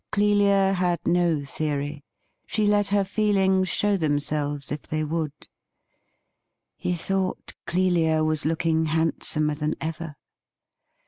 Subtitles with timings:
[0.11, 2.03] Clelia had no theory;
[2.47, 5.47] she let her feelings show 200 THE RIDDLE RING themselves if they would.
[6.75, 10.15] He thought Clelia was looking handsomer than ever.